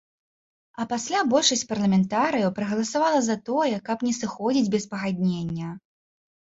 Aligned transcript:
А 0.83 0.87
пасля 0.93 1.19
большасць 1.33 1.63
парламентарыяў 1.73 2.53
прагаласавала 2.57 3.19
за 3.29 3.37
тое, 3.53 3.71
каб 3.93 4.09
не 4.11 4.17
сыходзіць 4.23 4.73
без 4.79 4.83
пагаднення. 4.97 5.67